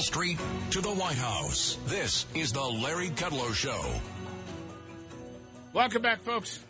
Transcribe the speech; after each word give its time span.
Wall 0.00 0.04
Street 0.06 0.38
to 0.70 0.80
the 0.80 0.88
White 0.88 1.18
House, 1.18 1.76
this 1.84 2.24
is 2.34 2.54
the 2.54 2.64
Larry 2.64 3.10
Kudlow 3.10 3.52
Show. 3.52 3.84
Welcome 5.74 6.00
back, 6.00 6.22
folks. 6.22 6.64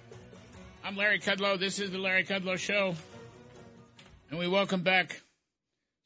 I'm 0.82 0.96
Larry 0.96 1.20
Kudlow. 1.20 1.56
This 1.56 1.78
is 1.78 1.92
the 1.92 1.98
Larry 1.98 2.24
Kudlow 2.24 2.58
Show. 2.58 2.96
And 4.30 4.38
we 4.40 4.48
welcome 4.48 4.82
back 4.82 5.22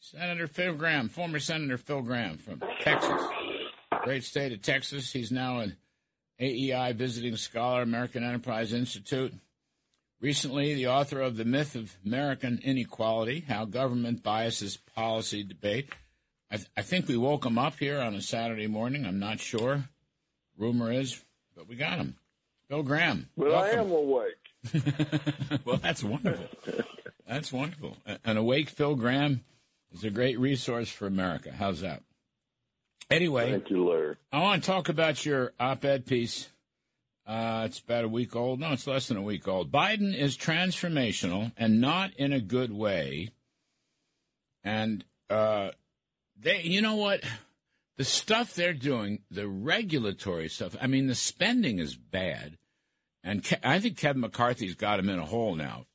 Senator 0.01 0.47
Phil 0.47 0.75
Gramm, 0.75 1.09
former 1.09 1.39
Senator 1.39 1.79
Phil 1.79 2.03
Gramm 2.03 2.37
from 2.37 2.63
Texas. 2.83 3.23
Great 4.03 4.25
state 4.25 4.53
of 4.53 4.61
Texas. 4.61 5.11
He's 5.11 5.33
now 5.33 5.61
an 5.61 5.79
AEI 6.39 6.93
visiting 6.93 7.37
scholar, 7.37 7.81
American 7.81 8.23
Enterprise 8.23 8.75
Institute. 8.75 9.33
Recently, 10.21 10.75
the 10.75 10.89
author 10.89 11.23
of 11.23 11.39
The 11.39 11.47
Myth 11.47 11.75
of 11.75 11.97
American 12.05 12.61
Inequality 12.63 13.47
How 13.49 13.65
Government 13.65 14.23
Biases 14.23 14.77
Policy 14.77 15.43
Debate. 15.43 15.89
I, 16.55 16.57
th- 16.57 16.69
I 16.77 16.83
think 16.83 17.09
we 17.09 17.17
woke 17.17 17.45
him 17.45 17.59
up 17.59 17.81
here 17.81 17.99
on 17.99 18.15
a 18.15 18.23
Saturday 18.23 18.69
morning. 18.69 19.05
I'm 19.05 19.19
not 19.19 19.41
sure. 19.41 19.89
Rumor 20.57 20.93
is, 20.93 21.21
but 21.57 21.67
we 21.67 21.75
got 21.75 21.99
him. 21.99 22.15
Bill 22.69 22.85
Gramm. 22.85 23.29
But 23.37 23.49
welcome. 23.49 23.79
I 23.81 23.83
am 23.83 23.91
awake. 23.91 25.61
well, 25.65 25.79
that's 25.79 26.05
wonderful. 26.05 26.47
That's 27.27 27.53
wonderful. 27.53 27.97
An 28.25 28.37
awake 28.37 28.71
Phil 28.71 28.95
Gramm 28.95 29.41
is 29.93 30.05
a 30.05 30.11
great 30.11 30.39
resource 30.39 30.89
for 30.89 31.09
America. 31.09 31.51
How's 31.51 31.81
that? 31.81 32.05
Anyway, 33.11 33.51
Thank 33.51 33.71
you, 33.71 33.89
Larry. 33.89 34.15
I 34.31 34.41
want 34.41 34.63
to 34.63 34.71
talk 34.71 34.89
about 34.89 35.27
your 35.27 35.55
op-ed 35.59 36.07
piece. 36.07 36.51
Uh, 37.27 37.65
it's 37.67 37.81
about 37.81 38.05
a 38.05 38.09
week 38.09 38.37
old. 38.37 38.61
No, 38.61 38.71
it's 38.73 38.87
less 38.87 39.09
than 39.09 39.17
a 39.17 39.23
week 39.23 39.49
old. 39.49 39.73
Biden 39.73 40.17
is 40.17 40.37
transformational 40.37 41.51
and 41.57 41.81
not 41.81 42.15
in 42.15 42.33
a 42.33 42.41
good 42.41 42.71
way. 42.71 43.31
And 44.63 45.05
uh, 45.29 45.71
they, 46.41 46.63
you 46.63 46.81
know 46.83 46.97
what? 46.97 47.23
The 47.97 48.05
stuff 48.05 48.55
they're 48.55 48.73
doing, 48.75 49.21
the 49.31 49.47
regulatory 49.49 50.49
stuff. 50.49 50.77
I 50.81 50.87
mean, 50.89 51.07
the 51.07 51.15
spending 51.15 51.79
is 51.79 51.95
bad, 51.97 52.59
and 53.23 53.45
Ke- 53.45 53.65
I 53.65 53.79
think 53.79 53.97
Kevin 53.97 54.21
McCarthy's 54.23 54.75
got 54.75 54.99
him 54.99 55.09
in 55.09 55.19
a 55.19 55.25
hole 55.25 55.55
now. 55.55 55.87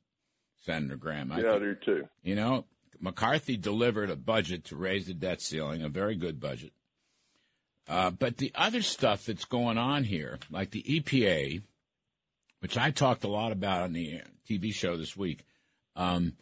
Senator 0.64 0.96
Gramm. 0.96 1.30
I 1.32 1.40
Yeah, 1.40 1.54
I 1.54 1.58
think- 1.58 1.80
do 1.80 1.94
too. 2.00 2.08
you 2.22 2.34
know, 2.34 2.66
McCarthy 3.00 3.56
delivered 3.56 4.10
a 4.10 4.16
budget 4.16 4.64
to 4.66 4.76
raise 4.76 5.06
the 5.06 5.14
debt 5.14 5.40
ceiling, 5.40 5.82
a 5.82 5.88
very 5.88 6.14
good 6.16 6.38
budget. 6.40 6.72
Uh, 7.88 8.10
but 8.10 8.36
the 8.36 8.52
other 8.54 8.82
stuff 8.82 9.24
that's 9.26 9.44
going 9.46 9.76
on 9.78 10.04
here, 10.04 10.38
like 10.50 10.70
the 10.70 10.82
EPA, 10.82 11.62
which 12.60 12.76
I 12.76 12.90
talked 12.90 13.24
a 13.24 13.28
lot 13.28 13.52
about 13.52 13.82
on 13.82 13.92
the 13.94 14.20
TV 14.48 14.72
show 14.72 14.96
this 14.96 15.16
week, 15.16 15.44
um, 15.96 16.36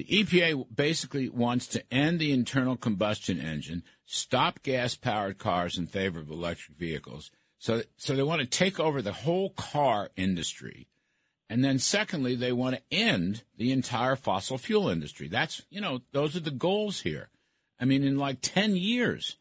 the 0.00 0.24
EPA 0.24 0.64
basically 0.74 1.28
wants 1.28 1.66
to 1.66 1.92
end 1.92 2.18
the 2.18 2.32
internal 2.32 2.74
combustion 2.74 3.38
engine, 3.38 3.82
stop 4.06 4.62
gas 4.62 4.94
powered 4.94 5.36
cars 5.36 5.76
in 5.76 5.86
favor 5.86 6.18
of 6.18 6.30
electric 6.30 6.78
vehicles. 6.78 7.30
So, 7.58 7.82
so 7.98 8.14
they 8.14 8.22
want 8.22 8.40
to 8.40 8.46
take 8.46 8.80
over 8.80 9.02
the 9.02 9.12
whole 9.12 9.50
car 9.50 10.08
industry. 10.16 10.88
And 11.50 11.62
then 11.62 11.78
secondly, 11.78 12.34
they 12.34 12.50
want 12.50 12.76
to 12.76 12.82
end 12.90 13.42
the 13.58 13.72
entire 13.72 14.16
fossil 14.16 14.56
fuel 14.56 14.88
industry. 14.88 15.28
That's, 15.28 15.66
you 15.68 15.82
know, 15.82 16.00
those 16.12 16.34
are 16.34 16.40
the 16.40 16.50
goals 16.50 17.00
here. 17.00 17.28
I 17.78 17.84
mean, 17.84 18.02
in 18.02 18.16
like 18.16 18.38
10 18.40 18.76
years. 18.76 19.36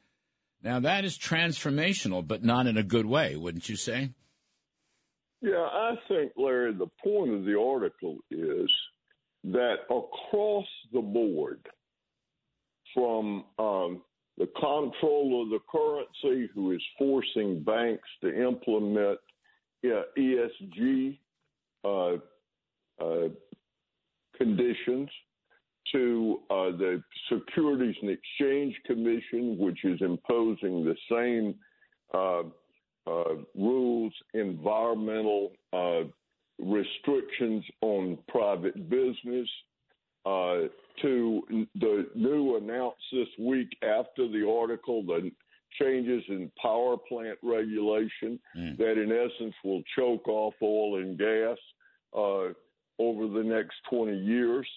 Now 0.62 0.82
that 0.82 1.06
is 1.06 1.18
transformational, 1.18 2.28
but 2.28 2.44
not 2.44 2.68
in 2.68 2.76
a 2.76 2.84
good 2.84 3.06
way, 3.06 3.38
wouldn't 3.38 3.70
you 3.70 3.78
say? 3.78 4.10
Yeah, 5.42 5.70
I 5.72 5.96
think, 6.10 6.34
Larry, 6.36 6.74
the 6.74 6.92
point 7.02 7.34
of 7.34 7.46
the 7.46 7.58
article 7.58 8.18
is 8.30 8.70
that 9.44 9.76
across 9.90 10.68
the 10.94 11.02
board, 11.02 11.60
from 12.94 13.46
um, 13.58 14.02
the 14.38 14.48
comptroller 14.60 15.44
of 15.44 15.50
the 15.50 15.60
currency, 15.70 16.50
who 16.54 16.72
is 16.72 16.82
forcing 16.98 17.64
banks 17.64 18.08
to 18.22 18.48
implement 18.48 19.20
ESG 19.86 21.18
uh, 21.84 22.14
uh, 23.02 23.30
conditions, 24.38 25.10
to 25.92 26.42
uh, 26.50 26.72
the 26.72 27.02
Securities 27.32 27.96
and 28.02 28.12
Exchange 28.12 28.76
Commission, 28.86 29.58
which 29.58 29.84
is 29.84 30.00
imposing 30.02 30.84
the 30.86 30.96
same 31.12 31.56
uh, 32.14 32.44
uh, 33.08 33.36
rules, 33.56 34.14
environmental 34.34 35.52
restrictions 36.60 37.64
on 37.82 38.18
private 38.28 38.90
business, 38.90 39.48
uh, 40.26 40.68
to 41.02 41.66
the 41.76 42.08
new 42.16 42.58
announced 42.58 43.02
this 43.12 43.28
week 43.40 43.70
after 43.84 44.28
the 44.28 44.48
article, 44.48 45.04
the 45.04 45.32
changes 45.80 46.24
in 46.28 46.52
power 46.62 46.98
plant 46.98 47.38
regulation 47.42 48.40
that 48.78 49.02
in 49.02 49.12
essence 49.12 49.56
will 49.64 49.82
choke 49.96 50.28
off 50.28 50.54
oil 50.62 50.98
and 50.98 51.18
gas 51.18 51.58
uh, 52.16 52.52
over 53.00 53.28
the 53.28 53.44
next 53.44 53.76
20 53.90 54.18
years. 54.18 54.68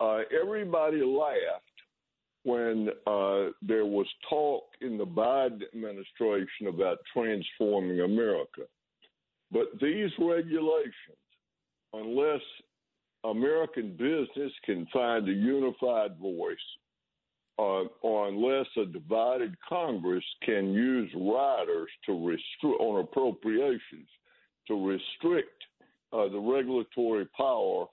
Uh, 0.00 0.20
everybody 0.38 1.02
laughed 1.02 1.62
when 2.42 2.90
uh, 3.06 3.50
there 3.62 3.86
was 3.86 4.06
talk 4.28 4.64
in 4.80 4.98
the 4.98 5.06
Biden 5.06 5.62
administration 5.72 6.66
about 6.68 6.98
transforming 7.12 8.00
America. 8.00 8.62
But 9.54 9.68
these 9.80 10.10
regulations, 10.18 11.22
unless 11.92 12.40
American 13.22 13.92
business 13.92 14.52
can 14.64 14.84
find 14.92 15.28
a 15.28 15.32
unified 15.32 16.18
voice, 16.18 16.56
uh, 17.56 17.84
or 18.02 18.26
unless 18.26 18.66
a 18.76 18.84
divided 18.84 19.54
Congress 19.66 20.24
can 20.42 20.74
use 20.74 21.08
riders 21.14 21.88
to 22.04 22.26
restrict 22.26 22.80
on 22.80 23.00
appropriations 23.00 24.08
to 24.66 24.88
restrict 24.88 25.62
uh, 26.12 26.28
the 26.28 26.38
regulatory 26.38 27.26
power 27.36 27.86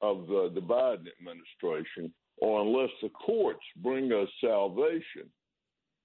of 0.00 0.26
the, 0.28 0.50
the 0.54 0.62
Biden 0.62 1.08
administration, 1.20 2.10
or 2.38 2.62
unless 2.62 2.90
the 3.02 3.10
courts 3.10 3.60
bring 3.82 4.12
us 4.12 4.28
salvation, 4.40 5.28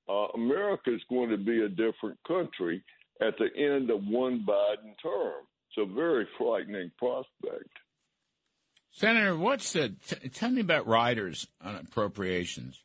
uh, 0.10 0.28
America 0.36 0.94
is 0.94 1.02
going 1.10 1.30
to 1.30 1.38
be 1.38 1.62
a 1.62 1.70
different 1.70 2.18
country 2.28 2.84
at 3.22 3.36
the 3.38 3.50
end 3.56 3.90
of 3.90 4.06
one 4.06 4.46
Biden 4.48 4.94
term. 5.02 5.44
It's 5.70 5.78
a 5.78 5.94
very 5.94 6.28
frightening 6.38 6.92
prospect. 6.98 7.70
Senator, 8.92 9.38
what's 9.38 9.74
the, 9.74 9.94
t- 10.08 10.30
tell 10.30 10.50
me 10.50 10.62
about 10.62 10.88
riders 10.88 11.48
on 11.64 11.76
appropriations. 11.76 12.82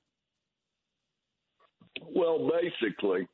Well, 2.15 2.50
basically, 2.50 3.26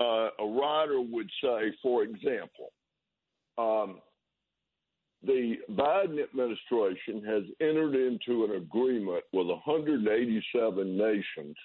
uh, 0.00 0.28
a 0.38 0.46
rider 0.46 1.00
would 1.00 1.30
say, 1.42 1.72
for 1.82 2.02
example, 2.02 2.72
um, 3.56 4.00
the 5.22 5.54
Biden 5.70 6.22
administration 6.22 7.24
has 7.24 7.44
entered 7.60 7.94
into 7.94 8.44
an 8.44 8.56
agreement 8.56 9.24
with 9.32 9.46
187 9.46 10.98
nations 10.98 11.56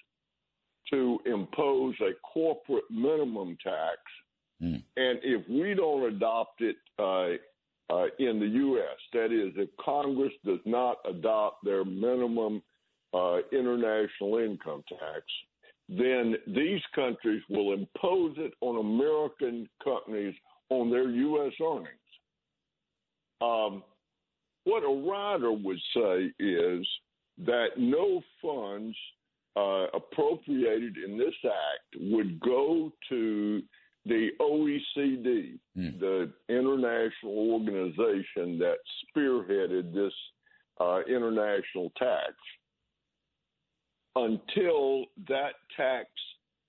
to 0.91 1.19
impose 1.25 1.95
a 2.01 2.11
corporate 2.33 2.89
minimum 2.89 3.57
tax. 3.63 3.97
And 4.61 5.19
if 5.23 5.47
we 5.49 5.73
don't 5.73 6.13
adopt 6.13 6.61
it 6.61 6.75
uh, 6.97 7.93
uh, 7.93 8.05
in 8.19 8.39
the 8.39 8.47
U.S., 8.47 8.97
that 9.13 9.31
is, 9.31 9.53
if 9.55 9.69
Congress 9.83 10.33
does 10.45 10.59
not 10.65 10.97
adopt 11.09 11.63
their 11.63 11.85
minimum 11.85 12.61
uh, 13.13 13.37
international 13.51 14.37
income 14.37 14.83
tax, 14.89 15.23
then 15.87 16.35
these 16.47 16.81
countries 16.93 17.41
will 17.49 17.73
impose 17.73 18.35
it 18.37 18.53
on 18.61 18.79
American 18.79 19.67
companies 19.83 20.35
on 20.69 20.91
their 20.91 21.09
U.S. 21.09 21.53
earnings. 21.61 21.87
Um, 23.41 23.83
what 24.65 24.83
a 24.83 25.09
rider 25.09 25.51
would 25.51 25.79
say 25.95 26.31
is 26.39 26.87
that 27.45 27.69
no 27.77 28.21
funds 28.41 28.95
uh, 29.55 29.87
appropriated 29.95 30.97
in 30.97 31.17
this 31.17 31.33
act 31.45 31.95
would 32.11 32.39
go 32.39 32.91
to 33.09 33.63
the 34.05 34.29
OECD, 34.39 35.59
the 35.75 36.31
international 36.47 37.51
organization 37.51 38.57
that 38.59 38.77
spearheaded 39.03 39.93
this 39.93 40.13
uh, 40.79 41.01
international 41.07 41.91
tax, 41.97 42.33
until 44.15 45.05
that 45.27 45.53
tax 45.75 46.07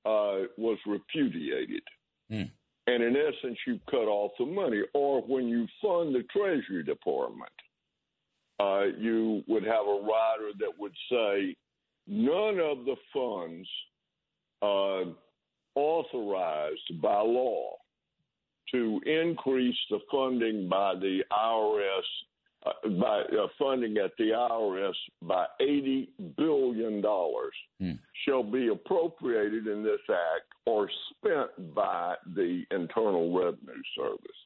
uh, 0.04 0.46
was 0.58 0.78
repudiated. 0.86 1.82
Hmm. 2.30 2.42
And 2.86 3.02
in 3.04 3.16
essence, 3.16 3.58
you 3.66 3.78
cut 3.90 4.08
off 4.08 4.32
the 4.38 4.46
money. 4.46 4.82
Or 4.94 5.22
when 5.22 5.46
you 5.48 5.66
fund 5.80 6.14
the 6.14 6.24
Treasury 6.32 6.82
Department, 6.82 7.52
uh, 8.58 8.86
you 8.98 9.42
would 9.46 9.62
have 9.62 9.86
a 9.86 10.00
rider 10.02 10.50
that 10.58 10.72
would 10.78 10.94
say 11.10 11.54
none 12.06 12.58
of 12.58 12.84
the 12.84 12.96
funds 13.12 13.68
uh, 14.62 15.12
authorized 15.80 17.00
by 17.00 17.20
law 17.20 17.76
to 18.72 19.00
increase 19.06 19.76
the 19.90 19.98
funding 20.10 20.68
by 20.68 20.94
the 20.94 21.20
IRS 21.32 22.08
uh, 22.66 22.88
by 23.00 23.16
uh, 23.22 23.46
funding 23.58 23.96
at 23.96 24.12
the 24.18 24.30
IRS 24.52 24.98
by 25.22 25.46
eighty 25.60 26.10
billion 26.36 27.00
dollars 27.00 27.54
Hmm. 27.80 27.92
shall 28.24 28.42
be 28.42 28.68
appropriated 28.68 29.66
in 29.66 29.82
this 29.82 30.04
act 30.10 30.48
or 30.66 30.90
spent 31.10 31.74
by 31.74 32.14
the 32.34 32.62
Internal 32.70 33.26
Revenue 33.36 33.82
Service. 33.96 34.40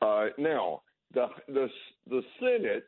Uh, 0.00 0.26
now, 0.38 0.82
the 1.12 1.26
the 1.48 1.68
the 2.08 2.22
Senate 2.38 2.86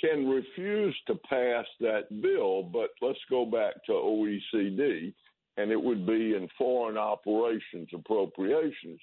can 0.00 0.28
refuse 0.28 0.96
to 1.08 1.14
pass 1.28 1.66
that 1.80 2.04
bill, 2.22 2.62
but 2.62 2.90
let's 3.02 3.18
go 3.28 3.44
back 3.44 3.74
to 3.86 3.92
OECD, 3.92 5.12
and 5.58 5.70
it 5.70 5.82
would 5.82 6.06
be 6.06 6.34
in 6.34 6.48
foreign 6.56 6.96
operations 6.96 7.88
appropriations. 7.94 9.00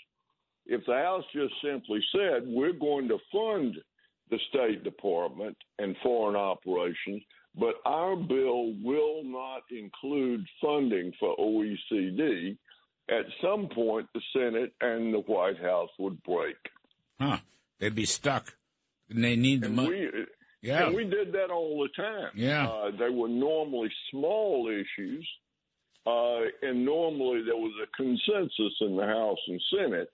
If 0.65 0.85
the 0.87 0.93
House 0.93 1.23
just 1.33 1.53
simply 1.63 1.99
said, 2.11 2.43
we're 2.47 2.73
going 2.73 3.07
to 3.09 3.17
fund 3.31 3.75
the 4.31 4.39
State 4.49 4.83
Department 4.83 5.55
and 5.77 5.95
foreign 6.01 6.35
operations, 6.35 7.21
but 7.59 7.75
our 7.85 8.15
bill 8.15 8.73
will 8.83 9.23
not 9.23 9.61
include 9.69 10.45
funding 10.61 11.11
for 11.19 11.35
OECD, 11.37 12.57
at 13.09 13.25
some 13.41 13.67
point 13.67 14.07
the 14.15 14.21
Senate 14.33 14.73
and 14.81 15.13
the 15.13 15.19
White 15.19 15.59
House 15.61 15.89
would 15.99 16.21
break. 16.23 16.55
Huh. 17.19 17.37
They'd 17.79 17.93
be 17.93 18.05
stuck. 18.05 18.55
And 19.09 19.23
they 19.23 19.35
need 19.35 19.61
the 19.61 19.67
And 19.67 19.75
money. 19.75 19.89
we, 19.89 20.25
Yeah. 20.63 20.87
and 20.87 20.95
we 20.95 21.03
did 21.03 21.31
that 21.33 21.51
all 21.51 21.83
the 21.83 21.89
time. 22.01 22.31
Yeah. 22.33 22.67
Uh, 22.67 22.91
they 22.97 23.09
were 23.11 23.27
normally 23.29 23.91
small 24.09 24.67
issues, 24.67 25.27
uh, 26.05 26.41
and 26.61 26.85
normally 26.85 27.43
there 27.43 27.55
was 27.55 27.73
a 27.81 27.97
consensus 27.97 28.73
in 28.81 28.95
the 28.95 29.05
House 29.05 29.39
and 29.47 29.61
Senate. 29.75 30.09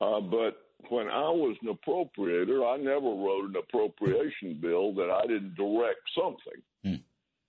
Uh, 0.00 0.20
but 0.20 0.58
when 0.90 1.08
I 1.08 1.28
was 1.30 1.56
an 1.62 1.74
appropriator, 1.74 2.64
I 2.64 2.76
never 2.76 3.08
wrote 3.08 3.50
an 3.50 3.56
appropriation 3.56 4.58
bill 4.60 4.94
that 4.94 5.10
I 5.10 5.26
didn't 5.26 5.56
direct 5.56 6.00
something 6.14 7.02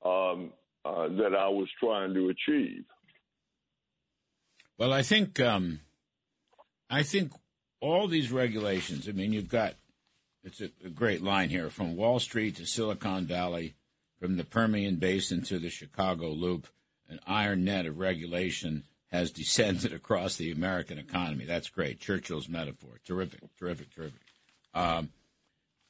um, 0.04 0.52
uh, 0.86 1.08
that 1.10 1.36
I 1.38 1.50
was 1.50 1.68
trying 1.80 2.14
to 2.14 2.30
achieve. 2.30 2.86
Well, 4.78 4.94
I 4.94 5.02
think 5.02 5.40
um, 5.40 5.82
I 6.90 7.04
think 7.04 7.34
all 7.82 8.08
these 8.08 8.32
regulations. 8.32 9.08
I 9.08 9.12
mean, 9.12 9.34
you've 9.34 9.50
got 9.50 9.76
it's 10.44 10.62
a, 10.62 10.70
a 10.86 10.90
great 10.90 11.22
line 11.22 11.50
here 11.50 11.70
from 11.70 11.98
Wall 11.98 12.20
Street 12.20 12.56
to 12.56 12.66
Silicon 12.66 13.26
Valley, 13.26 13.76
from 14.20 14.38
the 14.38 14.46
Permian 14.46 14.96
Basin 14.96 15.42
to 15.44 15.60
the 15.60 15.70
Chicago 15.70 16.30
Loop. 16.30 16.68
An 17.10 17.20
iron 17.26 17.66
net 17.66 17.86
of 17.86 17.98
regulation 17.98 18.84
has 19.12 19.32
descended 19.32 19.92
across 19.94 20.36
the 20.38 20.52
American 20.52 20.98
economy. 20.98 21.46
That's 21.46 21.70
great. 21.70 22.00
Churchill's 22.00 22.48
metaphor. 22.48 23.00
Terrific, 23.06 23.42
terrific, 23.58 23.94
terrific. 23.94 24.22
Um, 24.74 25.10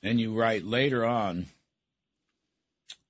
then 0.01 0.17
you 0.17 0.33
write 0.33 0.63
later 0.63 1.05
on. 1.05 1.47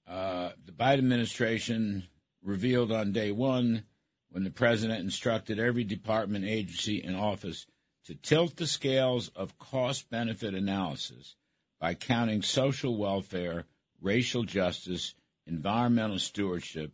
Uh, 0.07 0.49
the 0.65 0.71
Biden 0.71 0.99
administration 0.99 2.07
revealed 2.43 2.91
on 2.91 3.11
day 3.11 3.31
one 3.31 3.83
when 4.31 4.43
the 4.43 4.49
president 4.49 4.99
instructed 5.01 5.59
every 5.59 5.83
department, 5.83 6.45
agency, 6.45 7.03
and 7.03 7.15
office 7.15 7.67
to 8.05 8.15
tilt 8.15 8.55
the 8.55 8.65
scales 8.65 9.29
of 9.35 9.59
cost 9.59 10.09
benefit 10.09 10.55
analysis 10.55 11.35
by 11.79 11.93
counting 11.93 12.41
social 12.41 12.97
welfare, 12.97 13.65
racial 14.01 14.43
justice, 14.43 15.13
environmental 15.45 16.19
stewardship, 16.19 16.91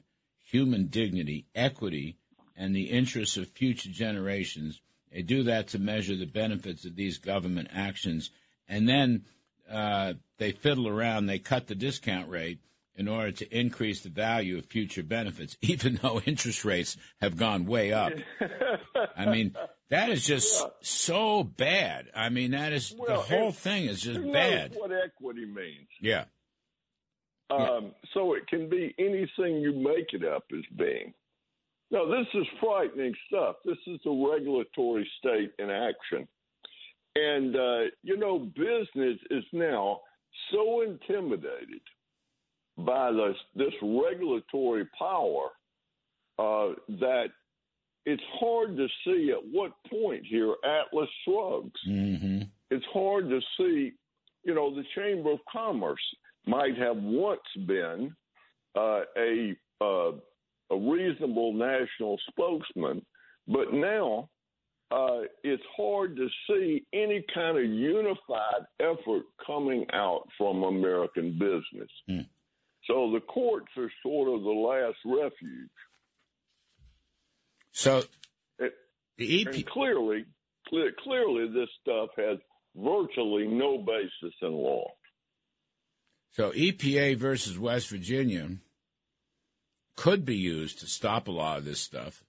human 0.55 0.87
dignity, 0.87 1.45
equity, 1.53 2.15
and 2.55 2.73
the 2.73 2.85
interests 2.85 3.35
of 3.35 3.49
future 3.49 3.89
generations. 3.89 4.79
They 5.11 5.21
do 5.21 5.43
that 5.43 5.67
to 5.69 5.79
measure 5.79 6.15
the 6.15 6.25
benefits 6.25 6.85
of 6.85 6.95
these 6.95 7.17
government 7.17 7.67
actions. 7.73 8.31
And 8.65 8.87
then 8.87 9.25
uh, 9.69 10.13
they 10.37 10.53
fiddle 10.53 10.87
around, 10.87 11.25
they 11.25 11.39
cut 11.39 11.67
the 11.67 11.75
discount 11.75 12.29
rate 12.29 12.59
in 12.95 13.09
order 13.09 13.33
to 13.33 13.57
increase 13.57 13.99
the 13.99 14.09
value 14.09 14.57
of 14.57 14.65
future 14.67 15.03
benefits, 15.03 15.57
even 15.61 15.99
though 16.01 16.21
interest 16.21 16.63
rates 16.63 16.95
have 17.19 17.35
gone 17.35 17.65
way 17.65 17.91
up. 17.91 18.13
I 19.17 19.25
mean, 19.25 19.57
that 19.89 20.09
is 20.09 20.25
just 20.25 20.65
so 20.79 21.43
bad. 21.43 22.07
I 22.15 22.29
mean, 22.29 22.51
that 22.51 22.71
is 22.71 22.95
the 23.05 23.15
whole 23.15 23.51
thing 23.51 23.87
is 23.87 24.01
just 24.01 24.21
bad. 24.31 24.73
what 24.77 24.93
equity 24.93 25.45
means? 25.45 25.89
Yeah. 25.99 26.25
Um, 27.51 27.91
so 28.13 28.33
it 28.33 28.47
can 28.47 28.69
be 28.69 28.95
anything 28.97 29.61
you 29.61 29.73
make 29.73 30.13
it 30.13 30.25
up 30.25 30.45
as 30.51 30.63
being. 30.77 31.13
No, 31.91 32.09
this 32.09 32.27
is 32.33 32.47
frightening 32.59 33.13
stuff. 33.27 33.57
This 33.63 33.77
is 33.85 33.99
the 34.03 34.11
regulatory 34.11 35.07
state 35.19 35.51
in 35.59 35.69
action. 35.69 36.27
And, 37.15 37.55
uh, 37.55 37.81
you 38.03 38.17
know, 38.17 38.39
business 38.39 39.19
is 39.29 39.43
now 39.53 40.01
so 40.51 40.81
intimidated 40.81 41.81
by 42.77 43.11
this, 43.11 43.37
this 43.55 43.73
regulatory 43.81 44.85
power 44.97 45.49
uh, 46.39 46.73
that 46.99 47.27
it's 48.05 48.23
hard 48.39 48.75
to 48.75 48.87
see 49.05 49.31
at 49.31 49.43
what 49.51 49.71
point 49.89 50.25
here 50.25 50.55
Atlas 50.63 51.09
shrugs. 51.23 51.79
hmm 51.85 52.41
It's 52.71 52.85
hard 52.91 53.29
to 53.29 53.39
see, 53.57 53.93
you 54.43 54.53
know, 54.53 54.75
the 54.75 54.83
Chamber 54.95 55.31
of 55.31 55.39
Commerce 55.49 56.01
might 56.47 56.77
have 56.77 56.97
once 56.97 57.41
been 57.65 58.15
uh, 58.75 59.01
a 59.17 59.55
uh, 59.81 60.11
a 60.71 60.77
reasonable 60.77 61.53
national 61.53 62.17
spokesman, 62.29 63.05
but 63.47 63.71
now 63.73 64.29
uh, 64.91 65.21
it's 65.43 65.63
hard 65.75 66.15
to 66.15 66.27
see 66.47 66.83
any 66.93 67.23
kind 67.33 67.57
of 67.57 67.65
unified 67.65 68.65
effort 68.79 69.23
coming 69.45 69.85
out 69.93 70.27
from 70.37 70.63
American 70.63 71.33
business. 71.33 71.89
Hmm. 72.07 72.21
So 72.87 73.11
the 73.11 73.19
courts 73.21 73.67
are 73.77 73.91
sort 74.03 74.29
of 74.33 74.43
the 74.43 74.49
last 74.49 74.97
refuge. 75.05 75.69
So 77.71 78.03
It- 78.59 78.75
the 79.17 79.41
EP, 79.41 79.47
and 79.47 79.65
clearly, 79.67 80.25
clear, 80.67 80.91
clearly, 81.03 81.47
this 81.47 81.69
stuff 81.81 82.09
has 82.17 82.37
virtually 82.75 83.47
no 83.47 83.77
basis 83.77 84.33
in 84.41 84.51
law. 84.53 84.91
So 86.35 86.51
EPA 86.51 87.15
versus 87.15 87.57
West 87.57 87.87
Virginia 87.87 88.49
could 89.95 90.25
be 90.25 90.35
used 90.35 90.79
to 90.79 90.85
stop 90.85 91.29
a 91.29 91.31
lot 91.31 91.57
of 91.59 91.63
this 91.63 91.79
stuff, 91.79 92.25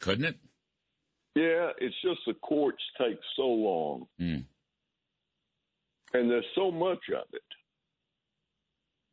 couldn't 0.00 0.24
it? 0.26 0.36
Yeah, 1.34 1.70
it's 1.78 1.96
just 2.00 2.20
the 2.28 2.34
courts 2.34 2.82
take 2.96 3.18
so 3.34 3.42
long, 3.48 4.06
Hmm. 4.18 4.42
and 6.12 6.30
there's 6.30 6.46
so 6.54 6.70
much 6.70 7.00
of 7.10 7.24
it. 7.32 7.42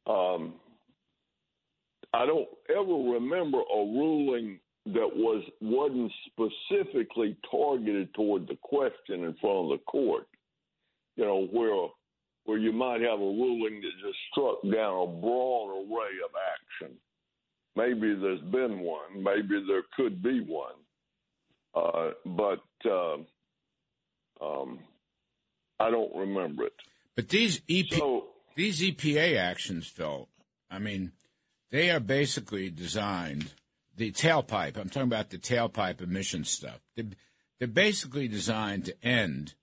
Um, 0.05 0.59
I 2.13 2.27
don't 2.27 2.47
ever 2.69 2.93
remember 3.13 3.57
a 3.57 3.77
ruling 3.77 4.59
that 4.85 5.09
was 5.15 5.43
wasn't 5.61 6.11
specifically 6.27 7.35
targeted 7.49 8.13
toward 8.13 8.47
the 8.47 8.57
question 8.61 9.23
in 9.23 9.33
front 9.41 9.65
of 9.65 9.69
the 9.69 9.83
court. 9.87 10.27
You 11.15 11.25
know, 11.25 11.45
where 11.47 11.87
where 12.45 12.57
you 12.57 12.71
might 12.71 13.01
have 13.01 13.19
a 13.19 13.23
ruling 13.23 13.81
that 13.81 14.07
just 14.07 14.17
struck 14.31 14.61
down 14.63 15.07
a 15.07 15.21
broad 15.21 15.69
array 15.71 16.15
of 16.25 16.31
action. 16.53 16.97
Maybe 17.75 18.13
there's 18.15 18.41
been 18.41 18.79
one. 18.79 19.23
Maybe 19.23 19.63
there 19.67 19.83
could 19.95 20.21
be 20.21 20.41
one. 20.41 20.73
Uh, 21.73 22.11
but 22.25 22.89
um, 22.89 23.25
um, 24.41 24.79
I 25.79 25.89
don't 25.89 26.13
remember 26.15 26.65
it. 26.65 26.73
But 27.15 27.29
these 27.29 27.61
EP, 27.69 27.93
So 27.93 28.27
these 28.55 28.81
EPA 28.81 29.37
actions, 29.37 29.87
Phil, 29.87 30.27
I 30.69 30.79
mean, 30.79 31.11
they 31.71 31.89
are 31.89 31.99
basically 31.99 32.69
designed 32.69 33.53
the 33.95 34.11
tailpipe. 34.11 34.77
I'm 34.77 34.89
talking 34.89 35.03
about 35.03 35.29
the 35.29 35.37
tailpipe 35.37 36.01
emission 36.01 36.43
stuff. 36.43 36.79
They're, 36.95 37.05
they're 37.59 37.67
basically 37.67 38.27
designed 38.27 38.85
to 38.85 39.05
end 39.05 39.55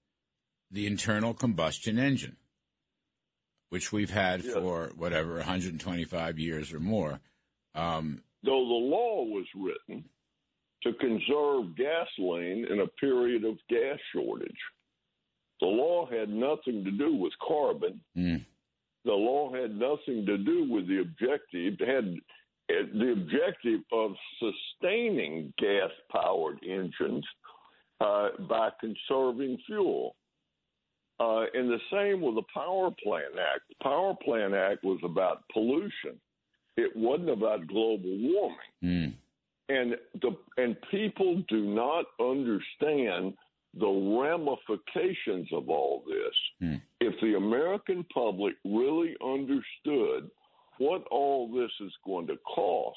the 0.70 0.86
internal 0.86 1.34
combustion 1.34 1.98
engine, 1.98 2.36
which 3.70 3.92
we've 3.92 4.10
had 4.10 4.42
Yes. 4.42 4.54
for 4.54 4.92
whatever 4.96 5.36
125 5.36 6.38
years 6.38 6.72
or 6.72 6.80
more. 6.80 7.20
Um, 7.74 8.22
though 8.42 8.66
the 8.66 8.84
law 8.96 9.24
was 9.24 9.46
written 9.54 10.08
to 10.82 10.92
conserve 10.94 11.76
gasoline 11.76 12.66
in 12.70 12.80
a 12.80 12.86
period 13.00 13.44
of 13.44 13.58
gas 13.68 13.98
shortage, 14.12 14.60
the 15.60 15.66
law 15.66 16.06
had 16.06 16.28
nothing 16.28 16.84
to 16.84 16.90
do 16.92 17.14
with 17.14 17.32
carbon. 17.46 18.00
mm, 18.16 18.44
The 19.04 19.12
law 19.12 19.52
had 19.52 19.74
nothing 19.76 20.24
to 20.26 20.38
do 20.38 20.70
with 20.70 20.86
the 20.88 21.00
objective. 21.00 21.80
It 21.80 21.88
had 21.88 22.16
the 22.92 23.12
objective 23.12 23.80
of 23.92 24.14
sustaining 24.38 25.52
gas 25.58 25.90
powered 26.12 26.58
engines 26.62 27.26
uh, 28.00 28.28
by 28.48 28.70
conserving 28.80 29.58
fuel. 29.66 30.14
Uh, 31.20 31.46
and 31.52 31.68
the 31.68 31.80
same 31.90 32.20
with 32.20 32.36
the 32.36 32.44
Power 32.54 32.90
Plant 33.02 33.34
Act. 33.34 33.62
The 33.68 33.82
Power 33.82 34.14
Plant 34.22 34.54
Act 34.54 34.84
was 34.84 35.00
about 35.02 35.42
pollution. 35.52 36.20
It 36.76 36.96
wasn't 36.96 37.30
about 37.30 37.66
global 37.66 38.04
warming. 38.04 38.56
Mm. 38.84 39.14
And 39.68 39.96
the 40.22 40.36
and 40.56 40.76
people 40.90 41.42
do 41.48 41.64
not 41.64 42.04
understand 42.20 43.34
the 43.74 43.86
ramifications 44.20 45.48
of 45.52 45.68
all 45.68 46.04
this. 46.06 46.68
Mm. 46.68 46.80
If 47.00 47.20
the 47.20 47.36
American 47.36 48.04
public 48.14 48.54
really 48.64 49.14
understood 49.22 50.30
what 50.78 51.04
all 51.10 51.48
this 51.52 51.70
is 51.80 51.92
going 52.06 52.28
to 52.28 52.36
cost, 52.54 52.96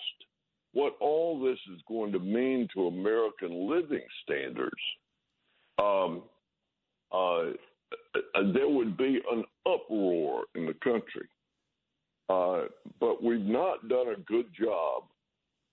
what 0.73 0.93
all 1.01 1.41
this 1.41 1.59
is 1.73 1.81
going 1.87 2.11
to 2.13 2.19
mean 2.19 2.67
to 2.73 2.87
American 2.87 3.69
living 3.69 4.05
standards, 4.23 4.71
um, 5.79 6.23
uh, 7.11 7.51
there 8.53 8.69
would 8.69 8.97
be 8.97 9.21
an 9.31 9.43
uproar 9.65 10.43
in 10.55 10.65
the 10.65 10.73
country. 10.83 11.27
Uh, 12.29 12.67
but 12.99 13.21
we've 13.21 13.41
not 13.41 13.87
done 13.89 14.07
a 14.15 14.19
good 14.21 14.45
job, 14.57 15.03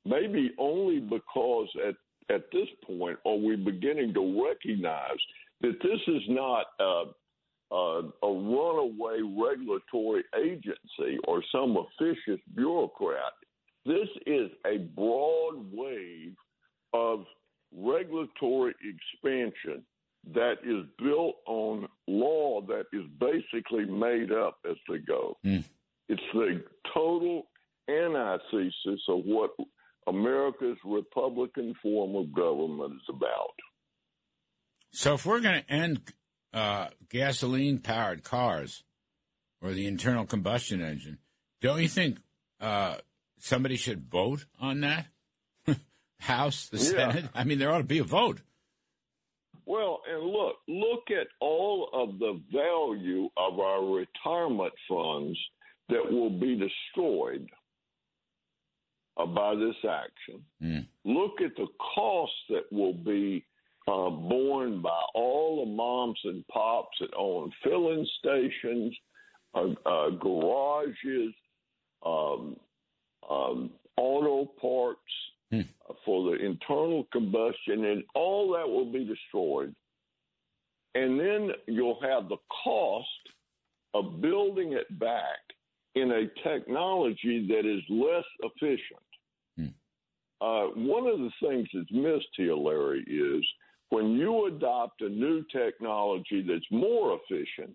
maybe 0.04 0.52
only 0.58 0.98
because 0.98 1.68
at, 1.87 1.94
at 2.34 2.50
this 2.52 2.68
point 2.84 3.18
are 3.25 3.37
we 3.37 3.54
beginning 3.56 4.12
to 4.14 4.44
recognize 4.44 5.18
that 5.60 5.76
this 5.82 6.00
is 6.06 6.22
not 6.28 6.66
a, 6.80 7.04
a, 7.72 8.02
a 8.22 8.32
runaway 8.32 9.20
regulatory 9.22 10.25
agency 10.37 11.18
or 11.26 11.42
some 11.52 11.76
officious 11.76 12.40
bureaucrat. 12.54 13.32
This 13.87 14.08
is 14.26 14.50
a 14.66 14.78
broad 14.78 15.64
wave 15.72 16.34
of 16.92 17.25
regulatory 17.72 18.75
expansion 18.82 19.84
that 20.34 20.56
is 20.64 20.84
built 20.98 21.37
on 21.46 21.88
law 22.06 22.60
that 22.62 22.84
is 22.92 23.04
basically 23.18 23.84
made 23.87 24.30
up 24.32 24.58
as 24.68 24.76
they 24.88 24.98
go. 24.98 25.37
Mm. 25.44 25.64
It's 26.08 26.22
the 26.32 26.62
total 26.94 27.46
antithesis 27.88 29.00
of 29.08 29.25
what 29.25 29.50
America's 30.06 30.76
Republican 30.84 31.75
form 31.82 32.16
of 32.16 32.32
government 32.34 32.94
is 32.94 33.14
about. 33.14 33.54
So, 34.92 35.14
if 35.14 35.26
we're 35.26 35.40
going 35.40 35.62
to 35.62 35.70
end 35.70 36.00
uh, 36.52 36.88
gasoline 37.10 37.78
powered 37.78 38.22
cars 38.25 38.84
or 39.60 39.72
the 39.72 39.87
internal 39.87 40.25
combustion 40.25 40.80
engine, 40.80 41.18
don't 41.60 41.80
you 41.82 41.88
think 41.88 42.18
uh, 42.60 42.96
somebody 43.38 43.76
should 43.76 44.00
vote 44.10 44.46
on 44.60 44.80
that? 44.80 45.06
House, 46.20 46.68
the 46.68 46.78
Yeah. 46.78 47.12
Senate? 47.12 47.25
I 47.34 47.44
mean, 47.44 47.58
there 47.58 47.70
ought 47.70 47.78
to 47.78 47.84
be 47.84 47.98
a 47.98 48.04
vote. 48.04 48.40
Well, 49.68 50.00
and 50.10 50.25
look, 50.25 50.56
look 50.66 51.10
at 51.10 51.26
all 51.40 51.90
of 51.92 52.18
the 52.18 52.40
value 52.50 53.28
of 53.37 53.60
our 53.60 53.84
retirement 53.84 54.72
funds 54.88 55.38
that 55.90 56.10
will 56.10 56.30
be 56.30 56.56
destroyed 56.56 57.46
uh, 59.18 59.26
by 59.26 59.54
this 59.54 59.76
action. 59.84 60.42
Mm. 60.62 60.87
Look 61.04 61.42
at 61.44 61.54
the 61.56 61.66
costs 61.94 62.34
that 62.48 62.64
will 62.72 62.94
be 62.94 63.44
uh, 63.87 64.08
borne 64.08 64.80
by 64.80 65.02
all 65.14 65.62
the 65.62 65.70
moms 65.70 66.18
and 66.25 66.46
pops 66.48 66.96
that 67.00 67.10
own 67.14 67.52
filling 67.62 68.06
stations, 68.20 68.96
uh, 69.54 69.68
uh, 69.84 70.10
garages, 70.10 71.34
um, 72.06 72.56
um, 73.28 73.70
auto 73.98 74.46
parts 74.58 75.00
Hmm. 75.50 75.60
uh, 75.88 75.94
for 76.04 76.30
the 76.30 76.44
internal 76.44 77.04
combustion, 77.10 77.86
and 77.86 78.04
all 78.14 78.52
that 78.52 78.68
will 78.68 78.90
be 78.90 79.04
destroyed. 79.04 79.74
And 80.94 81.18
then 81.18 81.50
you'll 81.66 82.00
have 82.02 82.28
the 82.28 82.36
cost 82.64 83.06
of 83.94 84.20
building 84.20 84.72
it 84.72 84.98
back 84.98 85.38
in 85.94 86.10
a 86.10 86.26
technology 86.46 87.46
that 87.48 87.66
is 87.66 87.82
less 87.88 88.24
efficient. 88.40 89.00
Hmm. 89.56 90.44
Uh, 90.44 90.66
one 90.74 91.06
of 91.06 91.18
the 91.18 91.30
things 91.42 91.68
that's 91.72 91.92
missed 91.92 92.28
here, 92.36 92.54
Larry, 92.54 93.00
is 93.06 93.44
when 93.90 94.12
you 94.12 94.46
adopt 94.46 95.00
a 95.00 95.08
new 95.08 95.42
technology 95.50 96.44
that's 96.46 96.70
more 96.70 97.18
efficient, 97.22 97.74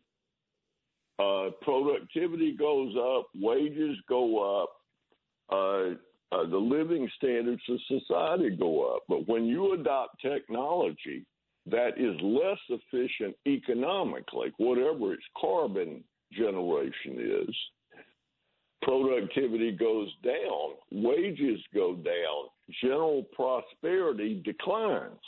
uh, 1.20 1.50
productivity 1.62 2.56
goes 2.56 2.96
up, 2.96 3.28
wages 3.36 3.98
go 4.08 4.62
up, 4.64 4.70
uh, 5.50 5.96
uh, 6.34 6.48
the 6.48 6.58
living 6.58 7.10
standards 7.18 7.62
of 7.70 7.80
society 7.88 8.56
go 8.56 8.96
up. 8.96 9.04
But 9.08 9.28
when 9.28 9.46
you 9.46 9.74
adopt 9.74 10.22
technology 10.22 11.26
that 11.66 11.98
is 11.98 12.16
less 12.22 12.60
efficient 12.70 13.36
economically, 13.48 14.52
whatever 14.58 15.14
its 15.14 15.24
carbon 15.40 16.04
generation 16.32 17.46
is, 17.48 17.56
productivity 18.82 19.72
goes 19.72 20.10
down, 20.24 20.74
wages 20.92 21.60
go 21.74 21.96
down, 21.96 22.50
general 22.82 23.24
prosperity 23.34 24.42
declines. 24.44 25.20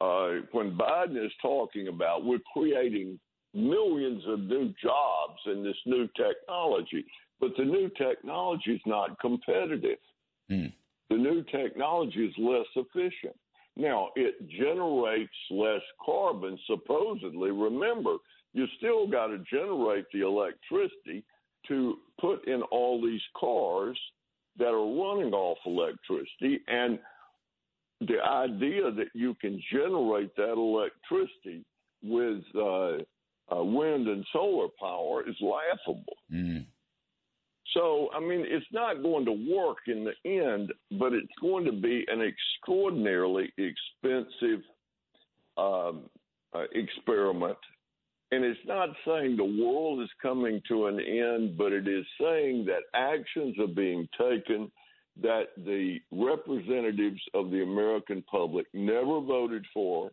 Uh, 0.00 0.44
when 0.52 0.76
Biden 0.76 1.24
is 1.24 1.32
talking 1.40 1.88
about 1.88 2.24
we're 2.24 2.38
creating 2.52 3.18
millions 3.54 4.22
of 4.28 4.40
new 4.40 4.72
jobs 4.82 5.40
in 5.46 5.64
this 5.64 5.76
new 5.86 6.06
technology, 6.16 7.04
but 7.40 7.50
the 7.56 7.64
new 7.64 7.90
technology 7.96 8.72
is 8.72 8.80
not 8.86 9.18
competitive. 9.20 9.98
Hmm. 10.48 10.66
The 11.10 11.16
new 11.16 11.44
technology 11.44 12.26
is 12.26 12.34
less 12.38 12.66
efficient. 12.74 13.36
Now, 13.76 14.08
it 14.16 14.34
generates 14.48 15.30
less 15.50 15.82
carbon, 16.04 16.58
supposedly. 16.66 17.50
Remember, 17.50 18.16
you 18.54 18.66
still 18.78 19.06
got 19.06 19.26
to 19.28 19.38
generate 19.50 20.06
the 20.12 20.22
electricity 20.22 21.24
to 21.68 21.98
put 22.20 22.46
in 22.48 22.62
all 22.62 23.02
these 23.02 23.20
cars 23.38 23.98
that 24.58 24.68
are 24.68 24.76
running 24.78 25.34
off 25.34 25.58
electricity. 25.66 26.60
And 26.68 26.98
the 28.00 28.20
idea 28.22 28.90
that 28.90 29.08
you 29.14 29.34
can 29.34 29.60
generate 29.70 30.34
that 30.36 30.52
electricity 30.52 31.64
with 32.02 32.42
uh, 32.54 33.54
uh, 33.54 33.62
wind 33.62 34.08
and 34.08 34.24
solar 34.32 34.68
power 34.80 35.28
is 35.28 35.36
laughable. 35.40 36.16
Mm. 36.32 36.66
So, 37.74 38.08
I 38.14 38.20
mean, 38.20 38.44
it's 38.46 38.66
not 38.72 39.02
going 39.02 39.24
to 39.24 39.32
work 39.32 39.78
in 39.86 40.04
the 40.04 40.28
end, 40.28 40.72
but 40.98 41.12
it's 41.12 41.26
going 41.40 41.64
to 41.64 41.72
be 41.72 42.04
an 42.08 42.20
extraordinarily 42.22 43.52
expensive 43.58 44.62
um, 45.56 46.02
uh, 46.54 46.64
experiment. 46.72 47.58
And 48.32 48.44
it's 48.44 48.60
not 48.66 48.90
saying 49.06 49.36
the 49.36 49.62
world 49.62 50.02
is 50.02 50.10
coming 50.20 50.60
to 50.68 50.86
an 50.86 51.00
end, 51.00 51.56
but 51.56 51.72
it 51.72 51.86
is 51.86 52.04
saying 52.20 52.66
that 52.66 52.82
actions 52.94 53.56
are 53.58 53.66
being 53.66 54.08
taken 54.18 54.70
that 55.22 55.46
the 55.56 55.98
representatives 56.12 57.20
of 57.34 57.50
the 57.50 57.62
American 57.62 58.22
public 58.30 58.66
never 58.74 59.20
voted 59.20 59.64
for. 59.72 60.10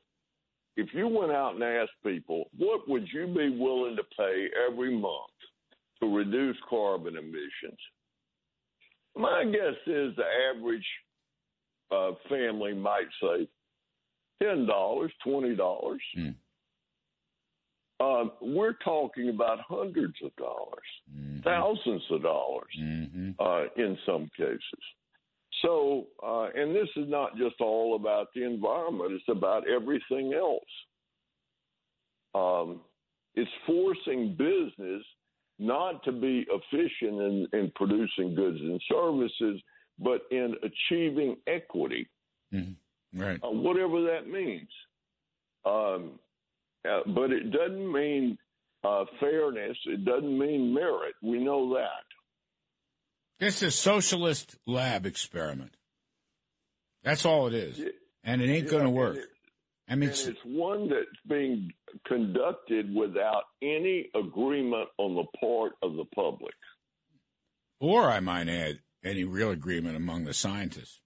If 0.77 0.89
you 0.93 1.07
went 1.07 1.31
out 1.31 1.55
and 1.55 1.63
asked 1.63 1.91
people, 2.03 2.45
what 2.57 2.88
would 2.88 3.07
you 3.13 3.27
be 3.27 3.57
willing 3.57 3.95
to 3.95 4.03
pay 4.17 4.48
every 4.69 4.95
month 4.98 5.33
to 6.03 6.15
reduce 6.15 6.57
carbon 6.69 7.15
emissions? 7.17 7.79
My 9.15 9.43
guess 9.45 9.75
is 9.86 10.15
the 10.15 10.25
average 10.55 10.86
uh, 11.91 12.12
family 12.29 12.74
might 12.74 13.07
say 13.22 13.48
ten 14.41 14.65
dollars, 14.65 15.12
twenty 15.24 15.55
dollars. 15.55 16.01
Mm. 16.17 16.36
Um, 18.00 18.31
we're 18.41 18.74
talking 18.83 19.29
about 19.29 19.60
hundreds 19.62 20.15
of 20.24 20.36
dollars, 20.36 20.88
Mhm. 21.15 21.43
thousands 21.43 22.03
of 22.12 22.24
dollars 22.24 22.74
Mhm. 22.77 23.36
uh, 23.39 23.69
in 23.75 23.98
some 24.05 24.29
cases. 24.29 24.83
So, 25.62 26.07
uh, 26.22 26.50
and 26.55 26.75
this 26.75 26.89
is 26.98 27.07
not 27.07 27.38
just 27.38 27.62
all 27.62 27.95
about 27.95 28.33
the 28.33 28.43
environment, 28.43 29.13
it's 29.13 29.29
about 29.29 29.67
everything 29.67 30.33
else. 30.33 30.69
Um, 32.33 32.81
it's 33.36 33.51
forcing 33.65 34.33
business 34.36 35.05
not 35.60 36.03
to 36.03 36.12
be 36.12 36.45
efficient 36.50 37.22
in, 37.22 37.48
in 37.53 37.72
producing 37.75 38.36
goods 38.36 38.60
and 38.60 38.81
services, 38.91 39.62
but 40.00 40.22
in 40.31 40.55
achieving 40.63 41.38
equity, 41.48 42.07
Mhm. 42.53 42.75
Right. 43.13 43.39
uh, 43.43 43.50
whatever 43.51 44.01
that 44.03 44.27
means. 44.27 44.69
Um, 45.65 46.19
uh, 46.88 47.01
but 47.07 47.31
it 47.31 47.51
doesn't 47.51 47.91
mean 47.91 48.38
uh, 48.83 49.05
fairness, 49.19 49.77
it 49.86 50.03
doesn't 50.03 50.38
mean 50.38 50.74
merit. 50.74 51.15
We 51.22 51.39
know 51.39 51.74
that. 51.75 52.03
This 53.39 53.57
is 53.62 53.69
a 53.69 53.72
socialist 53.72 54.57
lab 54.67 55.05
experiment. 55.05 55.77
That's 57.03 57.25
all 57.25 57.48
it 57.48 57.53
is. 57.53 57.79
Yeah. 57.79 57.89
And 58.25 58.41
it 58.41 58.50
ain't 58.50 58.65
Yeah, 58.65 58.72
going 58.72 58.83
to 58.83 58.89
work. 58.89 59.17
it- 59.17 59.29
I 59.87 59.95
mean, 59.95 60.09
and 60.09 60.17
it's, 60.29 60.39
one 60.45 60.89
that's 60.89 61.05
being 61.27 61.71
conducted 62.07 62.93
without 62.95 63.43
any 63.61 64.09
agreement 64.15 64.87
on 64.97 65.15
the 65.15 65.25
part 65.39 65.73
of 65.81 65.95
the 65.95 66.05
public. 66.15 66.53
or 67.79 68.09
I 68.09 68.19
might 68.21 68.47
add, 68.47 68.79
any 69.03 69.25
real 69.25 69.49
agreement 69.51 69.97
among 69.97 70.23
the 70.23 70.33
scientists. 70.33 71.01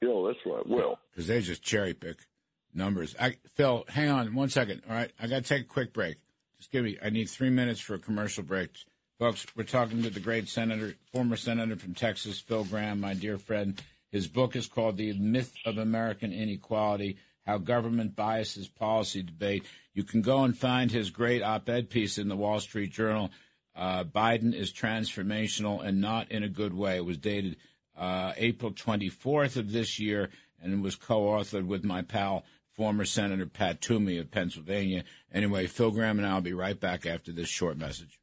Yeah, 0.00 0.22
that's 0.26 0.38
right. 0.46 0.66
Well, 0.66 0.98
because 1.10 1.26
they 1.26 1.40
just 1.42 1.62
cherry 1.62 1.94
pick 1.94 2.26
numbers. 2.74 3.14
I 3.20 3.36
Phil, 3.54 3.84
hang 3.88 4.08
on 4.08 4.34
one 4.34 4.48
second. 4.48 4.82
All 4.88 4.94
right, 4.94 5.12
I 5.20 5.26
got 5.26 5.44
to 5.44 5.48
take 5.48 5.62
a 5.62 5.68
quick 5.68 5.92
break. 5.92 6.16
Just 6.58 6.72
give 6.72 6.84
me. 6.84 6.96
I 7.04 7.10
need 7.10 7.28
three 7.28 7.50
minutes 7.50 7.80
for 7.80 7.94
a 7.94 7.98
commercial 7.98 8.42
break, 8.42 8.70
folks. 9.18 9.46
We're 9.54 9.64
talking 9.64 10.02
to 10.02 10.10
the 10.10 10.20
great 10.20 10.48
senator, 10.48 10.94
former 11.12 11.36
senator 11.36 11.76
from 11.76 11.94
Texas, 11.94 12.40
Phil 12.40 12.64
Gramm, 12.64 13.00
my 13.00 13.14
dear 13.14 13.36
friend. 13.38 13.80
His 14.10 14.26
book 14.26 14.56
is 14.56 14.66
called 14.66 14.96
"The 14.96 15.12
Myth 15.12 15.54
of 15.66 15.78
American 15.78 16.32
Inequality." 16.32 17.18
How 17.46 17.58
government 17.58 18.14
biases 18.14 18.68
policy 18.68 19.22
debate. 19.22 19.64
You 19.94 20.04
can 20.04 20.22
go 20.22 20.44
and 20.44 20.56
find 20.56 20.90
his 20.90 21.10
great 21.10 21.42
op-ed 21.42 21.90
piece 21.90 22.18
in 22.18 22.28
the 22.28 22.36
Wall 22.36 22.60
Street 22.60 22.92
Journal. 22.92 23.30
Uh, 23.74 24.04
Biden 24.04 24.54
is 24.54 24.72
transformational 24.72 25.84
and 25.84 26.00
not 26.00 26.30
in 26.30 26.42
a 26.42 26.48
good 26.48 26.74
way. 26.74 26.96
It 26.96 27.04
was 27.04 27.18
dated 27.18 27.56
uh, 27.96 28.32
April 28.36 28.72
24th 28.72 29.56
of 29.56 29.72
this 29.72 29.98
year, 29.98 30.30
and 30.60 30.82
was 30.82 30.96
co-authored 30.96 31.66
with 31.66 31.84
my 31.84 32.02
pal 32.02 32.44
former 32.70 33.04
Senator 33.04 33.46
Pat 33.46 33.80
Toomey 33.80 34.18
of 34.18 34.30
Pennsylvania. 34.30 35.04
Anyway, 35.32 35.66
Phil 35.66 35.90
Gramm 35.90 36.18
and 36.18 36.26
I 36.26 36.34
will 36.34 36.40
be 36.40 36.54
right 36.54 36.78
back 36.78 37.04
after 37.04 37.32
this 37.32 37.48
short 37.48 37.76
message. 37.76 38.18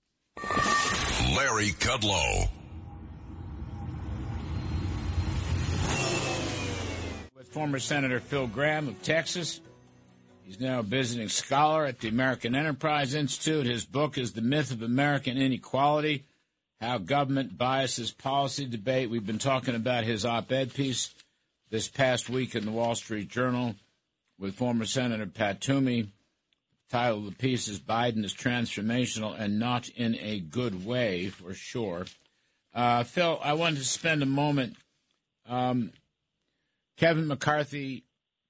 Larry 1.35 1.71
Kudlow. 1.71 2.49
With 7.39 7.47
former 7.47 7.79
Senator 7.79 8.19
Phil 8.19 8.47
Gramm 8.47 8.89
of 8.89 9.01
Texas. 9.01 9.61
He's 10.43 10.59
now 10.59 10.79
a 10.79 10.83
visiting 10.83 11.29
scholar 11.29 11.85
at 11.85 11.99
the 11.99 12.09
American 12.09 12.53
Enterprise 12.53 13.13
Institute. 13.13 13.65
His 13.65 13.85
book 13.85 14.17
is 14.17 14.33
The 14.33 14.41
Myth 14.41 14.73
of 14.73 14.81
American 14.81 15.37
Inequality 15.37 16.25
How 16.81 16.97
Government 16.97 17.57
Biases 17.57 18.11
Policy 18.11 18.65
Debate. 18.65 19.09
We've 19.09 19.25
been 19.25 19.39
talking 19.39 19.73
about 19.73 20.03
his 20.03 20.25
op 20.25 20.51
ed 20.51 20.73
piece 20.73 21.15
this 21.69 21.87
past 21.87 22.29
week 22.29 22.55
in 22.55 22.65
the 22.65 22.73
Wall 22.73 22.93
Street 22.93 23.29
Journal 23.29 23.75
with 24.37 24.55
former 24.55 24.83
Senator 24.83 25.25
Pat 25.25 25.61
Toomey. 25.61 26.01
The 26.01 26.09
title 26.91 27.19
of 27.19 27.25
the 27.25 27.31
piece 27.31 27.69
is 27.69 27.79
Biden 27.79 28.25
is 28.25 28.33
Transformational 28.33 29.39
and 29.39 29.57
Not 29.57 29.87
in 29.87 30.15
a 30.15 30.41
Good 30.41 30.85
Way, 30.85 31.29
for 31.29 31.53
sure. 31.53 32.05
Uh, 32.73 33.05
Phil, 33.05 33.39
I 33.41 33.53
wanted 33.53 33.77
to 33.77 33.85
spend 33.85 34.23
a 34.23 34.25
moment. 34.25 34.75
Um, 35.47 35.93
Kevin 36.99 37.27
McCarthy 37.27 38.03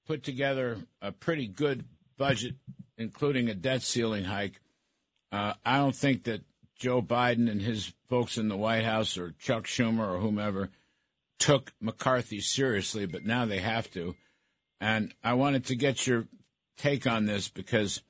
put 0.08 0.24
together 0.24 0.78
a 1.00 1.12
pretty 1.12 1.46
good 1.46 1.84
budget, 2.18 2.56
including 2.98 3.48
a 3.48 3.54
debt 3.54 3.80
ceiling 3.80 4.24
hike. 4.24 4.60
Uh, 5.30 5.54
I 5.64 5.76
don't 5.76 5.94
think 5.94 6.24
that 6.24 6.42
Joe 6.76 7.00
Biden 7.00 7.48
and 7.48 7.62
his 7.62 7.92
folks 8.08 8.36
in 8.36 8.48
the 8.48 8.56
White 8.56 8.84
House 8.84 9.16
or 9.16 9.36
Chuck 9.38 9.66
Schumer 9.66 10.14
or 10.14 10.18
whomever 10.18 10.70
took 11.38 11.72
McCarthy 11.80 12.40
seriously, 12.40 13.06
but 13.06 13.24
now 13.24 13.46
they 13.46 13.60
have 13.60 13.88
to. 13.92 14.16
And 14.80 15.14
I 15.22 15.34
wanted 15.34 15.64
to 15.66 15.76
get 15.76 16.08
your 16.08 16.26
take 16.76 17.06
on 17.06 17.26
this 17.26 17.48
because 17.48 18.02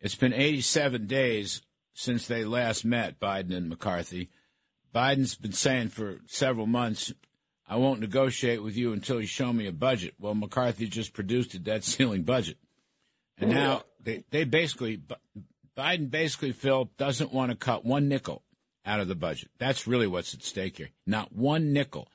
it's 0.00 0.14
been 0.14 0.32
87 0.32 1.08
days 1.08 1.60
since 1.92 2.28
they 2.28 2.44
last 2.44 2.84
met, 2.84 3.18
Biden 3.18 3.52
and 3.52 3.68
McCarthy. 3.68 4.30
Biden's 4.94 5.34
been 5.34 5.52
saying 5.52 5.88
for 5.88 6.20
several 6.26 6.66
months, 6.66 7.12
I 7.72 7.76
won't 7.76 8.00
negotiate 8.00 8.62
with 8.62 8.76
you 8.76 8.92
until 8.92 9.18
you 9.18 9.26
show 9.26 9.50
me 9.50 9.66
a 9.66 9.72
budget. 9.72 10.12
Well, 10.20 10.34
McCarthy 10.34 10.86
just 10.88 11.14
produced 11.14 11.54
a 11.54 11.58
debt 11.58 11.84
ceiling 11.84 12.22
budget. 12.22 12.58
And 13.38 13.48
now 13.48 13.84
they, 13.98 14.24
they 14.30 14.44
basically, 14.44 15.00
Biden 15.74 16.10
basically, 16.10 16.52
Phil, 16.52 16.90
doesn't 16.98 17.32
want 17.32 17.50
to 17.50 17.56
cut 17.56 17.82
one 17.82 18.08
nickel 18.08 18.42
out 18.84 19.00
of 19.00 19.08
the 19.08 19.14
budget. 19.14 19.48
That's 19.56 19.86
really 19.86 20.06
what's 20.06 20.34
at 20.34 20.42
stake 20.42 20.76
here. 20.76 20.90
Not 21.06 21.32
one 21.32 21.72
nickel. 21.72 22.08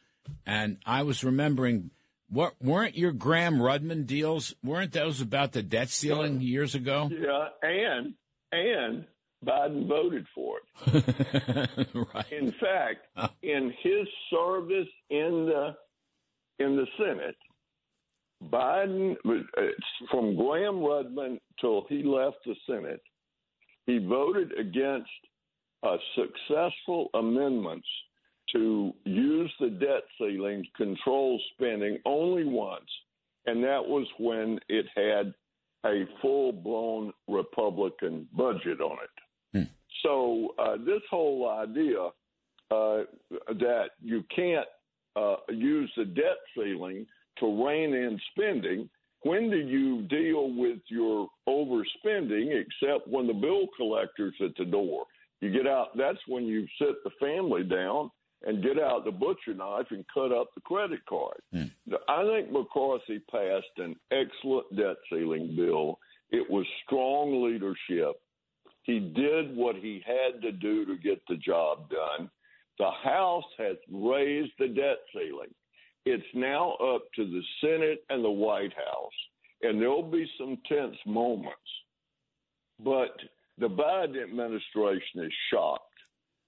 And 0.46 0.78
I 0.86 1.02
was 1.02 1.24
remembering 1.24 1.90
what 2.30 2.54
weren't 2.62 2.96
your 2.96 3.12
Gramm 3.12 3.58
Rudman 3.58 4.06
deals? 4.06 4.54
Weren't 4.64 4.92
those 4.92 5.22
about 5.22 5.54
the 5.54 5.64
debt 5.64 5.90
ceiling 5.90 6.40
years 6.40 6.76
ago? 6.76 7.10
Yeah, 7.12 7.48
and 7.64 8.14
and 8.52 9.06
Biden 9.46 9.88
voted 9.88 10.26
for 10.34 10.58
it. 10.58 11.80
right. 12.14 12.32
In 12.32 12.52
fact, 12.60 13.08
in 13.44 13.74
his 13.82 14.08
service 14.32 14.88
in 15.10 15.46
the 15.46 15.76
in 16.60 16.76
the 16.76 16.88
Senate, 16.98 17.36
Biden 18.52 19.16
from 20.10 20.36
Gramm 20.36 20.78
Rudman 20.78 21.40
till 21.62 21.86
he 21.88 22.04
left 22.04 22.38
the 22.46 22.56
Senate, 22.68 23.02
he 23.86 24.00
voted 24.00 24.52
against 24.58 25.10
uh, 25.84 25.98
successful 26.16 27.10
amendments 27.14 27.88
to 28.54 28.94
use 29.06 29.54
the 29.60 29.70
debt 29.70 30.04
ceiling 30.18 30.64
to 30.64 30.86
control 30.86 31.40
spending 31.54 32.00
only 32.06 32.46
once, 32.46 32.90
and 33.46 33.64
that 33.64 33.86
was 33.86 34.08
when 34.18 34.60
it 34.70 34.86
had 34.96 35.34
a 35.86 36.06
full 36.22 36.52
blown 36.52 37.14
Republican 37.28 38.28
budget 38.36 38.82
on 38.82 38.98
it. 39.04 39.10
So, 40.04 40.54
uh, 40.60 40.78
this 40.78 41.02
whole 41.10 41.50
idea 41.50 42.10
uh, 42.70 43.04
that 43.50 43.90
you 44.04 44.24
can't 44.36 44.68
uh, 45.16 45.38
use 45.50 45.92
the 45.98 46.06
debt 46.06 46.38
ceiling 46.56 47.06
to 47.40 47.66
rein 47.66 47.94
in 47.94 48.20
spending. 48.32 48.90
When 49.24 49.50
do 49.50 49.58
you 49.58 50.04
deal 50.04 50.54
with 50.54 50.80
your 50.88 51.28
overspending 51.48 52.62
except 52.62 53.08
when 53.08 53.28
the 53.28 53.34
bill 53.34 53.68
collector's 53.76 54.36
at 54.44 54.56
the 54.58 54.66
door? 54.66 55.06
You 55.42 55.52
get 55.52 55.68
out, 55.68 55.96
that's 55.98 56.20
when 56.28 56.46
you 56.46 56.68
sit 56.80 57.04
the 57.04 57.12
family 57.20 57.64
down 57.64 58.12
and 58.46 58.64
get 58.64 58.80
out 58.80 59.06
the 59.06 59.12
butcher 59.12 59.54
knife 59.56 59.88
and 59.92 60.06
cut 60.14 60.32
up 60.32 60.54
the 60.56 60.62
credit 60.62 61.00
card. 61.08 61.40
Mm. 61.54 61.72
I 62.08 62.24
think 62.24 62.52
McCarthy 62.52 63.20
passed 63.32 63.66
an 63.78 63.96
excellent 64.12 64.76
debt 64.76 64.98
ceiling 65.12 65.56
bill. 65.56 66.00
It 66.32 66.48
was 66.50 66.66
strong 66.86 67.44
leadership. 67.44 68.20
He 68.88 69.00
did 69.00 69.56
what 69.56 69.76
he 69.76 70.02
had 70.06 70.42
to 70.42 70.52
do 70.54 70.86
to 70.86 70.98
get 70.98 71.22
the 71.28 71.36
job 71.36 71.90
done. 71.90 72.32
The 72.80 72.90
House 73.04 73.44
has 73.58 73.76
raised 73.92 74.54
the 74.58 74.70
debt 74.70 75.00
ceiling. 75.14 75.54
It's 76.06 76.24
now 76.34 76.72
up 76.76 77.04
to 77.16 77.26
the 77.26 77.42
Senate 77.60 78.06
and 78.10 78.24
the 78.24 78.32
White 78.32 78.74
House, 78.74 79.12
and 79.62 79.82
there'll 79.82 80.10
be 80.10 80.26
some 80.40 80.58
tense 80.70 80.96
moments. 81.06 81.58
But 82.82 83.18
the 83.58 83.68
Biden 83.68 84.24
administration 84.24 85.24
is 85.24 85.34
shocked. 85.52 85.84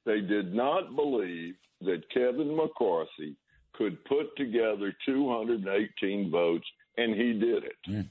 They 0.06 0.22
did 0.22 0.54
not 0.54 0.96
believe 0.96 1.56
that 1.82 2.10
Kevin 2.14 2.56
McCarthy 2.56 3.36
could 3.74 4.04
put 4.06 4.34
together 4.38 4.96
218 5.06 6.32
votes, 6.32 6.68
and 6.96 7.16
he 7.16 7.34
did 7.34 7.64
it. 7.66 7.78
Mm. 7.90 8.10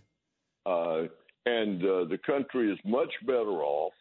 Uh, 0.66 1.08
and 1.46 1.82
uh, 1.82 2.04
the 2.04 2.18
country 2.26 2.70
is 2.70 2.78
much 2.84 3.12
better 3.26 3.62
off. 3.62 3.94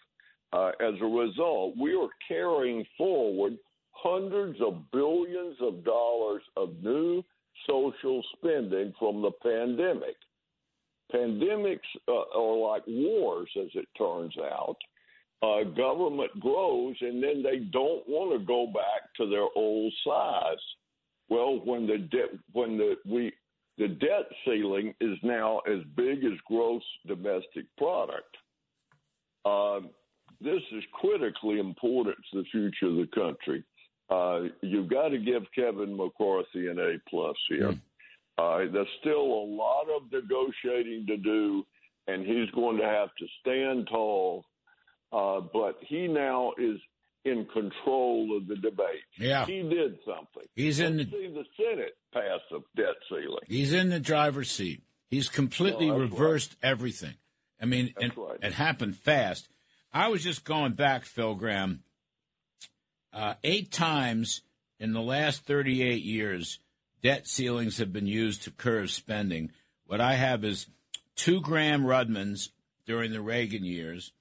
Uh, 0.54 0.72
as 0.80 0.94
a 1.02 1.06
result, 1.06 1.76
we 1.80 1.94
are 1.94 2.10
carrying 2.28 2.86
forward 2.98 3.58
hundreds 3.92 4.60
of 4.62 4.90
billions 4.92 5.58
of 5.62 5.84
dollars 5.84 6.42
of 6.56 6.70
new 6.82 7.24
social 7.68 8.24
spending 8.38 8.94
from 8.98 9.22
the 9.22 9.32
pandemic. 9.44 10.16
Pandemics 11.14 11.80
uh, 12.08 12.38
are 12.38 12.58
like 12.58 12.84
wars, 12.88 13.50
as 13.58 13.70
it 13.74 13.88
turns 13.98 14.34
out 14.38 14.78
uh, 15.44 15.64
government 15.64 16.40
grows 16.40 16.96
and 17.02 17.22
then 17.22 17.44
they 17.44 17.60
don't 17.60 18.08
want 18.08 18.40
to 18.40 18.46
go 18.46 18.68
back 18.68 19.14
to 19.18 19.30
their 19.30 19.48
old 19.56 19.94
size. 20.06 20.58
Well, 21.30 21.62
when 21.64 21.86
the 21.86 21.98
debt 21.98 22.40
when 22.54 22.78
the 22.78 22.96
we 23.06 23.34
the 23.78 23.88
debt 23.88 24.26
ceiling 24.46 24.96
is 25.00 25.18
now 25.22 25.60
as 25.72 25.80
big 25.96 26.24
as 26.24 26.40
gross 26.48 26.82
domestic 27.06 27.66
product. 27.78 28.36
Um, 29.46 29.92
this 30.42 30.62
is 30.72 30.84
critically 30.94 31.60
important 31.60 32.18
to 32.32 32.40
the 32.40 32.46
future 32.52 32.88
of 32.88 32.96
the 32.96 33.08
country. 33.14 33.64
Uh, 34.10 34.54
you've 34.62 34.90
got 34.90 35.10
to 35.10 35.18
give 35.18 35.44
Kevin 35.54 35.96
McCarthy 35.96 36.68
an 36.68 36.80
A 36.80 36.98
plus 37.10 37.36
here. 37.50 37.74
Mm. 37.74 37.82
Uh, 38.38 38.72
there's 38.72 38.88
still 39.02 39.22
a 39.22 39.46
lot 39.50 39.86
of 39.96 40.12
negotiating 40.12 41.06
to 41.08 41.18
do, 41.18 41.66
and 42.08 42.26
he's 42.26 42.50
going 42.52 42.78
to 42.78 42.86
have 42.86 43.10
to 43.18 43.26
stand 43.42 43.88
tall 43.92 44.46
uh, 45.12 45.42
but 45.54 45.78
he 45.88 46.08
now 46.08 46.54
is 46.58 46.80
in 47.26 47.46
control 47.54 48.38
of 48.38 48.48
the 48.48 48.56
debate. 48.56 49.04
Yeah, 49.18 49.46
he 49.46 49.62
did 49.62 49.98
something. 50.06 50.48
He's 50.56 50.80
in 50.80 50.98
the, 50.98 51.04
the 51.06 51.46
Senate 51.58 51.98
pass 52.14 52.40
a 52.52 52.60
debt 52.76 52.96
ceiling. 53.10 53.44
He's 53.48 53.74
in 53.74 53.90
the 53.90 54.00
driver's 54.00 54.52
seat. 54.52 54.84
He's 55.10 55.30
completely 55.30 55.88
no, 55.88 55.98
reversed 55.98 56.56
right. 56.62 56.72
everything. 56.72 57.16
I 57.62 57.66
mean, 57.66 57.94
and, 58.00 58.16
right. 58.18 58.38
it 58.42 58.54
happened 58.54 58.98
fast. 58.98 59.50
I 59.98 60.10
was 60.10 60.24
just 60.24 60.44
going 60.44 60.74
back, 60.74 61.06
Phil 61.06 61.34
Gramm. 61.34 61.82
Uh, 63.12 63.34
eight 63.44 63.72
times 63.72 64.42
in 64.80 64.94
the 64.94 65.02
last 65.02 65.44
38 65.48 66.04
years, 66.04 66.60
debt 67.02 67.28
ceilings 67.28 67.80
have 67.80 67.92
been 67.92 68.06
used 68.06 68.44
to 68.44 68.52
curb 68.52 68.92
spending. 68.92 69.52
What 69.88 70.00
I 70.00 70.14
have 70.14 70.44
is 70.44 70.68
two 71.16 71.42
Gramm 71.42 71.84
Rudmans 71.84 72.50
during 72.86 73.12
the 73.12 73.24
Reagan 73.24 73.66
years, 73.66 74.12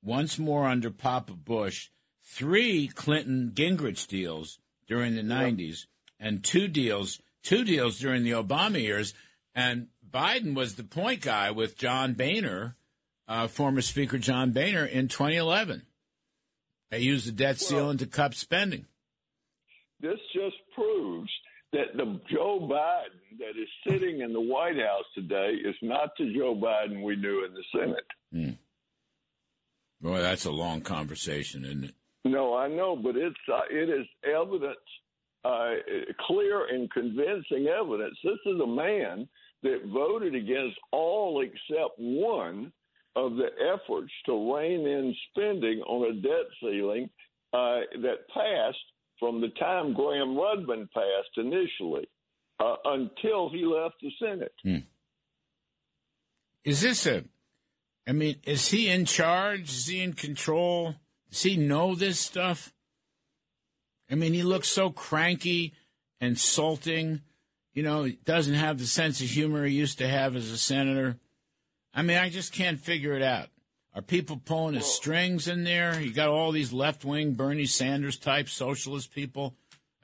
once 0.00 0.38
more 0.38 0.68
under 0.68 0.92
Papa 0.92 1.32
Bush, 1.32 1.88
three 2.22 2.86
Clinton 2.86 3.50
Gingrich 3.52 4.06
deals 4.06 4.60
during 4.86 5.16
the 5.16 5.22
90s, 5.22 5.86
and 6.20 6.44
two 6.44 6.68
deals, 6.68 7.20
two 7.42 7.64
deals 7.64 7.98
during 7.98 8.22
the 8.22 8.30
Obama 8.30 8.80
years. 8.80 9.12
And 9.56 9.88
Biden 10.08 10.54
was 10.54 10.76
the 10.76 10.84
point 10.84 11.22
guy 11.22 11.50
with 11.50 11.76
John 11.76 12.14
Boehner, 12.14 12.76
uh, 13.28 13.48
former 13.48 13.80
Speaker 13.82 14.18
John 14.18 14.52
Boehner, 14.52 14.84
in 14.86 15.08
2011. 15.08 15.82
They 16.90 17.00
used 17.00 17.26
the 17.26 17.32
debt 17.32 17.56
Well- 17.60 17.68
ceiling 17.68 17.98
to 17.98 18.06
cut 18.06 18.34
spending. 18.34 18.86
This 20.00 20.18
just 20.34 20.56
proves 20.74 21.30
that 21.72 21.96
the 21.96 22.20
Joe 22.30 22.60
Biden 22.60 23.38
that 23.38 23.58
is 23.60 23.68
sitting 23.88 24.20
in 24.20 24.32
the 24.32 24.40
White 24.40 24.76
House 24.76 25.04
today 25.14 25.54
is 25.64 25.74
not 25.82 26.10
the 26.18 26.32
Joe 26.34 26.54
Biden 26.54 27.02
we 27.02 27.16
knew 27.16 27.44
in 27.44 27.54
the 27.54 27.64
Senate. 27.72 28.56
Boy, 30.00 30.20
that's 30.20 30.44
a 30.44 30.50
long 30.50 30.82
conversation, 30.82 31.64
isn't 31.64 31.84
it? 31.84 31.94
No, 32.24 32.54
I 32.54 32.68
know, 32.68 32.96
but 32.96 33.16
it's 33.16 33.36
uh, 33.52 33.60
it 33.70 33.88
is 33.88 34.06
evidence, 34.24 34.76
uh, 35.44 35.70
clear 36.26 36.66
and 36.66 36.90
convincing 36.90 37.68
evidence. 37.68 38.18
This 38.22 38.38
is 38.46 38.60
a 38.60 38.66
man 38.66 39.28
that 39.62 39.86
voted 39.86 40.34
against 40.34 40.76
all 40.92 41.40
except 41.42 41.98
one 41.98 42.72
of 43.16 43.36
the 43.36 43.48
efforts 43.74 44.12
to 44.26 44.54
rein 44.54 44.86
in 44.86 45.14
spending 45.30 45.80
on 45.80 46.10
a 46.10 46.20
debt 46.20 46.46
ceiling 46.60 47.08
uh, 47.52 47.80
that 48.02 48.28
passed 48.32 48.76
from 49.18 49.40
the 49.40 49.48
time 49.58 49.94
Gramm 49.94 50.36
Rudman 50.36 50.88
passed 50.92 51.36
initially 51.38 52.06
uh, 52.60 52.76
until 52.84 53.48
he 53.50 53.64
left 53.64 53.96
the 54.02 54.10
Senate. 54.20 54.52
Is 56.64 56.82
this 56.82 57.06
a? 57.06 57.24
I 58.06 58.12
mean, 58.12 58.36
is 58.44 58.68
he 58.68 58.88
in 58.88 59.06
charge? 59.06 59.70
Is 59.70 59.86
he 59.86 60.02
in 60.02 60.12
control? 60.12 60.94
Does 61.30 61.42
he 61.42 61.56
know 61.56 61.94
this 61.94 62.20
stuff? 62.20 62.72
I 64.10 64.14
mean, 64.14 64.34
he 64.34 64.42
looks 64.42 64.68
so 64.68 64.90
cranky, 64.90 65.72
insulting. 66.20 67.22
You 67.72 67.82
know, 67.82 68.04
he 68.04 68.18
doesn't 68.24 68.54
have 68.54 68.78
the 68.78 68.86
sense 68.86 69.20
of 69.20 69.28
humor 69.28 69.64
he 69.64 69.74
used 69.74 69.98
to 69.98 70.08
have 70.08 70.36
as 70.36 70.50
a 70.50 70.58
senator. 70.58 71.18
I 71.96 72.02
mean, 72.02 72.18
I 72.18 72.28
just 72.28 72.52
can't 72.52 72.78
figure 72.78 73.14
it 73.14 73.22
out. 73.22 73.48
Are 73.94 74.02
people 74.02 74.36
pulling 74.44 74.74
his 74.74 74.84
strings 74.84 75.48
in 75.48 75.64
there? 75.64 75.98
You 75.98 76.12
got 76.12 76.28
all 76.28 76.52
these 76.52 76.70
left 76.72 77.02
wing 77.06 77.32
Bernie 77.32 77.64
Sanders 77.64 78.18
type 78.18 78.50
socialist 78.50 79.14
people. 79.14 79.54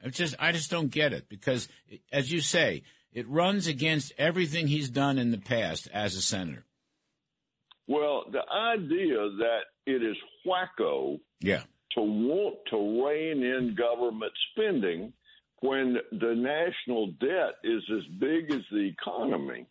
It's 0.02 0.16
just, 0.16 0.34
I 0.38 0.52
just 0.52 0.70
don't 0.70 0.90
get 0.90 1.12
it 1.12 1.28
because, 1.28 1.68
as 2.10 2.32
you 2.32 2.40
say, 2.40 2.82
it 3.12 3.28
runs 3.28 3.66
against 3.66 4.14
everything 4.16 4.66
he's 4.68 4.88
done 4.88 5.18
in 5.18 5.30
the 5.30 5.38
past 5.38 5.88
as 5.92 6.16
a 6.16 6.22
senator. 6.22 6.64
Well, 7.86 8.24
the 8.32 8.40
idea 8.50 9.18
that 9.38 9.60
it 9.86 10.02
is 10.02 10.16
wacko 10.46 11.20
Yeah. 11.42 11.64
to 11.94 12.00
want 12.00 12.56
to 12.70 13.04
rein 13.04 13.42
in 13.42 13.74
government 13.74 14.32
spending 14.52 15.12
when 15.60 15.98
the 16.10 16.34
national 16.34 17.08
debt 17.20 17.56
is 17.62 17.82
as 17.94 18.04
big 18.18 18.50
as 18.50 18.62
the 18.70 18.88
economy 18.88 19.66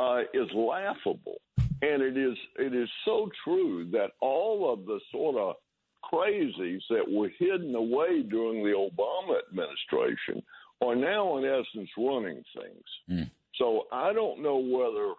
uh, 0.00 0.20
is 0.32 0.48
laughable. 0.54 1.40
And 1.82 2.02
it 2.02 2.16
is 2.16 2.36
it 2.58 2.74
is 2.74 2.88
so 3.04 3.30
true 3.44 3.88
that 3.92 4.10
all 4.20 4.72
of 4.72 4.84
the 4.86 5.00
sort 5.10 5.36
of 5.36 5.56
crazies 6.12 6.80
that 6.90 7.04
were 7.10 7.30
hidden 7.38 7.74
away 7.74 8.22
during 8.22 8.62
the 8.62 8.70
Obama 8.72 9.38
administration 9.48 10.42
are 10.82 10.94
now 10.96 11.38
in 11.38 11.44
essence 11.44 11.90
running 11.96 12.42
things. 12.54 13.28
So 13.56 13.86
I 13.92 14.12
don't 14.12 14.42
know 14.42 14.58
whether 14.58 15.14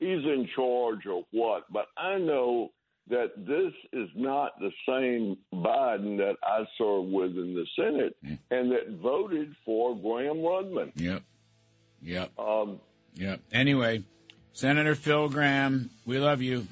he's 0.00 0.24
in 0.24 0.48
charge 0.54 1.06
or 1.06 1.24
what, 1.32 1.70
but 1.70 1.86
I 1.96 2.18
know 2.18 2.72
that 3.08 3.32
this 3.36 3.72
is 3.92 4.08
not 4.14 4.52
the 4.60 4.70
same 4.88 5.36
Biden 5.52 6.16
that 6.18 6.36
I 6.42 6.64
served 6.78 7.10
with 7.12 7.32
in 7.36 7.54
the 7.54 7.66
Senate 7.76 8.16
and 8.50 8.70
that 8.72 8.98
voted 9.02 9.54
for 9.64 9.94
Gramm 9.94 10.38
Rudman. 10.38 10.92
Yep. 10.94 11.22
Yep. 12.02 12.38
Um, 12.38 12.80
Yep. 13.14 13.40
Anyway, 13.52 14.02
Senator 14.52 14.94
Phil 14.94 15.28
Gramm, 15.28 15.90
we 16.04 16.18
love 16.18 16.42
you. 16.42 16.66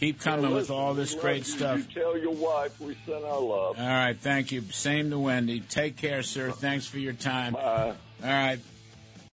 Keep 0.00 0.20
coming 0.20 0.42
with 0.42 0.52
listen, 0.52 0.76
all 0.76 0.94
this 0.94 1.14
great 1.14 1.38
you. 1.38 1.44
stuff. 1.44 1.78
You 1.78 2.02
tell 2.02 2.18
your 2.18 2.34
wife 2.34 2.80
we 2.80 2.96
send 3.04 3.24
our 3.24 3.40
love. 3.40 3.78
All 3.78 3.86
right. 3.86 4.16
Thank 4.16 4.52
you. 4.52 4.62
Same 4.70 5.10
to 5.10 5.18
Wendy. 5.18 5.60
Take 5.60 5.96
care, 5.96 6.22
sir. 6.22 6.52
Thanks 6.52 6.86
for 6.86 6.98
your 6.98 7.14
time. 7.14 7.54
Bye. 7.54 7.94
All 8.22 8.28
right. 8.28 8.60